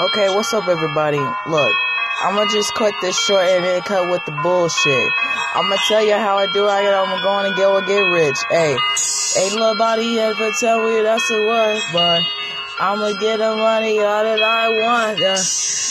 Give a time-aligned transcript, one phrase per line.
[0.00, 1.18] Okay, what's up, everybody?
[1.18, 1.76] Look,
[2.24, 5.12] I'm gonna just cut this short and then cut with the bullshit.
[5.54, 6.70] I'm gonna tell you how I do it.
[6.70, 8.36] I'm going to go and get rich.
[8.48, 8.74] Hey,
[9.38, 12.22] ain't nobody ever tell me that's the word, but
[12.80, 15.18] I'm gonna get the money all that I want.
[15.20, 15.36] Yeah.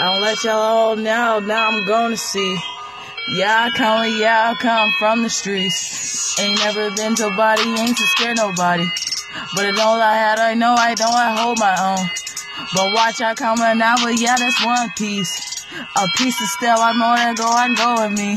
[0.00, 1.38] I don't let y'all all now.
[1.40, 2.56] Now I'm gonna see.
[3.28, 6.40] Yeah, I come, yeah, I come from the streets.
[6.40, 8.86] Ain't never been to body, ain't to scare nobody.
[9.54, 12.31] But it's all I had, I know I don't, I hold my own.
[12.74, 15.64] But watch out coming out, but yeah, that's one piece.
[15.96, 18.36] A piece of steel, I'm gonna go and go with me.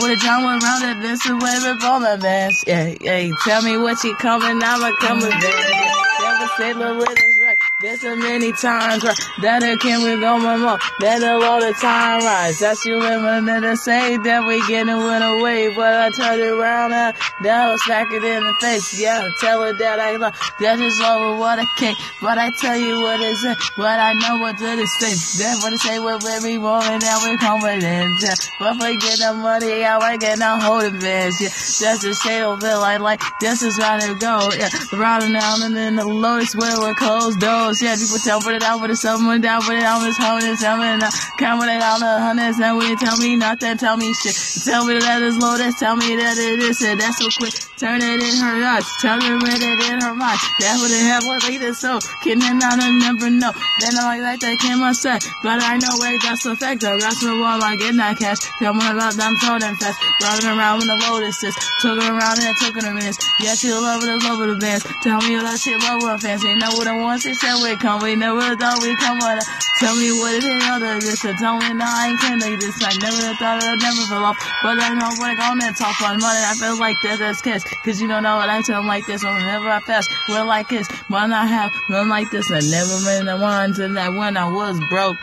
[0.00, 2.64] With a drum around it, this is where before my bands.
[2.66, 5.96] Yeah, yeah, tell me what you coming, I'ma come with that.
[6.20, 7.35] Never say little right.
[7.78, 9.20] There's so many times right.
[9.42, 10.80] That it can we go my mom.
[11.00, 12.58] That a lot of time rise.
[12.58, 15.68] That's you that I say that we getting went away.
[15.76, 17.12] But I turned around and
[17.44, 18.98] that was smack it in the face.
[18.98, 20.32] Yeah, tell her that I love.
[20.58, 21.98] That is over what I can't.
[22.22, 23.58] But I tell you what is it.
[23.76, 25.12] But I know what to say.
[25.44, 28.08] That's what I say with every moment that we confident.
[28.24, 28.40] Yeah.
[28.56, 31.36] But we get the money, I work and I'm holding bands.
[31.44, 32.76] Yeah, that's the shade of it.
[32.80, 34.48] Like, like, this is how to go.
[34.56, 37.82] Yeah, riding down and then the lowest where we're closed doors.
[37.82, 40.78] Yeah, people tell put it out, put someone down, put it on this hundred, tell
[40.78, 41.10] me now.
[41.38, 44.36] Count it out the hundreds, now we tell me nothing, tell me shit.
[44.64, 46.98] Tell me that it's low, that's tell me that it is it.
[46.98, 47.54] That's so quick.
[47.76, 50.38] Turn it in her eyes, tell her with it in her mind.
[50.60, 51.98] That would have what like this so.
[52.24, 53.52] Can I not never know?
[53.80, 55.26] Then I like that came on set.
[55.42, 56.96] But I know where that's effective.
[57.00, 58.40] That's the wall I get that cash.
[58.58, 60.00] Tell me about them totem fast.
[60.22, 61.54] Riding around with the lotus lotuses.
[61.84, 63.18] Took her around and took her to minutes.
[63.44, 64.84] Yeah, she love it, love it, the bands.
[65.04, 66.54] Tell me all that she love her fancy.
[66.56, 68.02] Know what I want, she said we come.
[68.02, 69.38] We never thought we come on.
[69.78, 71.20] Tell me what it is, other this.
[71.20, 72.76] So tell me now I ain't can do this.
[72.80, 74.38] I never thought I'd never fell off.
[74.62, 76.40] But I know what on that talk on money.
[76.40, 77.62] I feel like that, that's cash.
[77.84, 79.22] Cause you don't know what I'm them like this.
[79.22, 80.88] Whenever I pass, we're like this.
[81.08, 84.50] When I have none like this, I never been the one to that when I
[84.50, 85.16] was broke.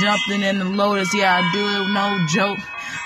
[0.00, 2.58] Jumping in the lotus, yeah, I do it, no joke.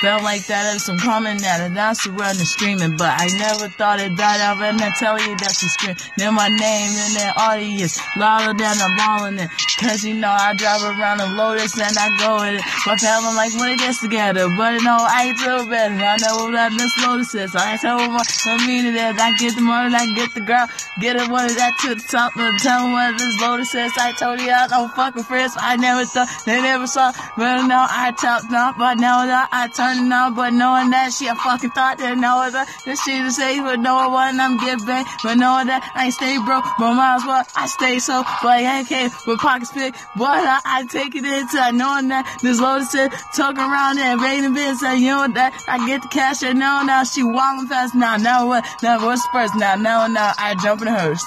[0.00, 3.68] Felt like that as some comment that and that's around the streaming, but I never
[3.68, 5.94] thought it died out and I tell you that she scream.
[6.18, 9.48] Then my name in that audience, louder than I'm balling it.
[9.78, 12.64] Cause you know I drive around the Lotus and I go with it.
[12.86, 15.94] My family like when it gets together, but no, I ain't too better.
[15.94, 17.54] I know what this Lotus is.
[17.54, 19.14] I tell them what I mean it is.
[19.14, 20.66] I get the money, I get the girl,
[20.98, 23.92] get it one of that to the top, and tell them what this Lotus is.
[23.96, 25.54] I told you I don't fuck with friends.
[25.56, 29.68] I never thought they never saw, but now I talk now, but now that I
[29.68, 32.66] turn on, but knowing that she a fucking thought that know that
[33.04, 36.38] she the say, but knowing what I'm get back, but knowing that I ain't stay
[36.44, 40.40] broke, but might as well I stay so, but I can't with pockets big, but
[40.42, 44.82] I, I take it into knowing that this loaded said talking around there, raining bits,
[44.82, 48.16] and you know that I get the cash and now now she walking fast now,
[48.16, 51.24] now what, now what's first now, now now I jump in the hearse.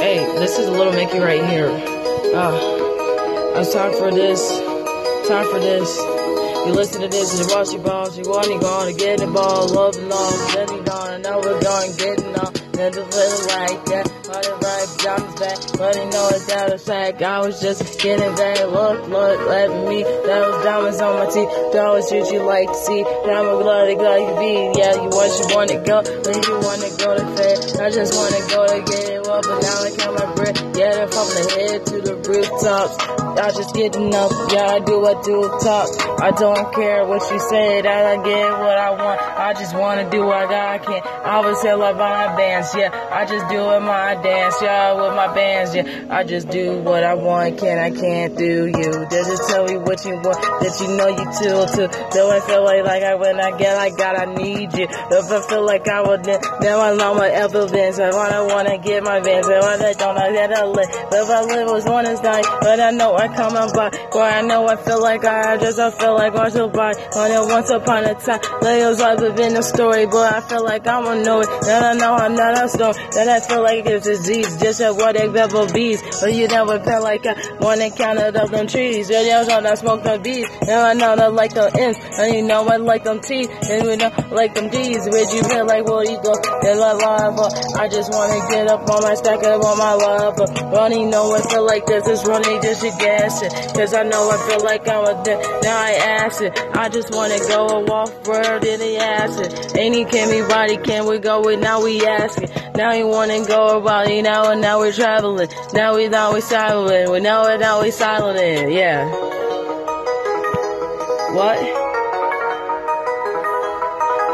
[0.00, 1.70] Hey, this is a Little Mickey right here.
[3.56, 4.50] Uh, it's time for this.
[5.28, 5.96] Time for this.
[6.66, 9.26] You listen to this, you watch your balls, you want to go to get the
[9.28, 12.52] ball, love and love, then you gonna know we're going getting on.
[12.52, 16.82] The little like that, on the right, John's back, but he know it's out of
[16.82, 17.22] fact.
[17.22, 20.02] I was just getting back, look, look, let me.
[20.02, 23.02] That was diamonds on my teeth, that was shit you like to see.
[23.24, 26.54] Now I'm it got you be, yeah, you want, you want to go, when you
[26.60, 27.80] want to go to bed.
[27.80, 30.56] I just want to go to get it up, but now I count my breath.
[30.76, 32.96] Yeah, they're from the head to the rooftops.
[33.36, 35.88] I just getting up, yeah, I do what do talk.
[36.22, 39.20] I don't care what you say, that I get what I want.
[39.20, 41.02] I just wanna do what I can.
[41.04, 42.88] I was hell of my bands, yeah.
[43.12, 46.06] I just do it my dance, yeah, with my bands, yeah.
[46.08, 48.92] I just do what I want, can I can't do you.
[49.10, 51.88] They just tell me what you want, that you know you too, too.
[52.12, 54.86] Though I feel like, like I when I get like God, I need you.
[54.88, 57.98] If I feel like I would, then, then I know my evidence.
[57.98, 60.88] I wanna wanna get my bands, and I don't I get a live.
[61.12, 63.90] I live was one is night, but I know I come on by.
[64.12, 66.92] Boy, I know I feel like I just I feel like I should buy.
[67.16, 70.22] On it once upon a time, Leo's life have been a story, boy.
[70.24, 71.48] I feel like I'm gonna know it.
[71.62, 72.94] Then I know I'm not a stone.
[73.12, 76.02] Then I feel like it's disease, just at what they ever bees.
[76.20, 79.10] But you never felt like I wanna count it up them trees.
[79.10, 80.46] Yeah, yeah, I smoke them bees.
[80.66, 83.86] Now I know I like them ends, and you know I like them T's, and
[83.86, 85.08] we know like them D's.
[85.10, 86.34] Where'd you feel like where you go?
[86.62, 87.50] Then like lava.
[87.76, 90.36] I just wanna get up on my stack up on my love.
[90.36, 93.52] But Running, know I feel like this is running just to gas it.
[93.74, 95.42] Cause I know I feel like I'm a dead.
[95.62, 96.52] Now I ask it.
[96.74, 99.76] I just wanna go and walk word in the acid.
[99.76, 102.50] Any can we body can we go with now we asking.
[102.74, 105.48] Now you wanna go about it now and now we're traveling.
[105.72, 107.10] Now we now we silent.
[107.10, 108.72] We know it now we silent.
[108.72, 109.08] Yeah.
[111.34, 111.86] What?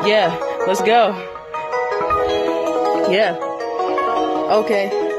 [0.07, 0.37] Yeah,
[0.67, 1.15] let's go.
[3.11, 3.52] Yeah.
[4.53, 5.12] Okay.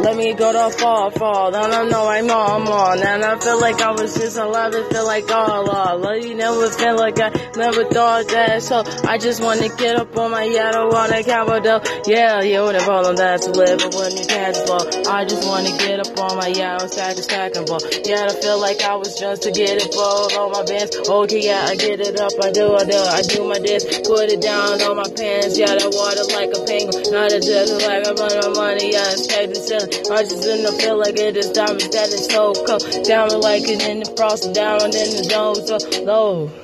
[0.00, 1.50] Let me go to fall, fall.
[1.50, 2.98] Then I know I'm I'm on.
[2.98, 4.74] And I feel like I was just alive.
[4.74, 6.24] I feel like all oh, Lord.
[6.24, 8.62] You never feel like I never thought that.
[8.62, 10.74] So I just wanna get up on my yacht.
[10.74, 11.80] I wanna capital.
[12.06, 13.78] Yeah, you would have all on that to live.
[13.78, 16.82] But when you catch ball, I just wanna get up on my yacht.
[16.82, 17.80] A stack and ball.
[18.04, 20.96] Yeah, I feel like I was just to get it ball on my bands.
[20.96, 22.32] Okay, yeah, I get it up.
[22.42, 23.84] I do, I do, I do my dance.
[24.06, 25.58] Put it down on my pants.
[25.58, 27.12] Yeah, that water like a penguin.
[27.12, 28.92] Not a just like a bunch of money.
[28.92, 29.83] Yeah, it's the ceiling.
[29.84, 33.04] I just in the feel like it is diamond that is so cold.
[33.04, 36.63] Diamond like it in the frost, diamond in the dome, so low.